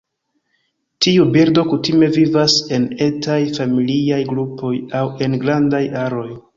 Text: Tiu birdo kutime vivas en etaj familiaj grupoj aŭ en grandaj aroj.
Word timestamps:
Tiu 1.05 1.27
birdo 1.35 1.65
kutime 1.73 2.09
vivas 2.17 2.57
en 2.79 2.89
etaj 3.11 3.39
familiaj 3.61 4.21
grupoj 4.35 4.77
aŭ 5.03 5.07
en 5.29 5.41
grandaj 5.47 5.89
aroj. 6.09 6.31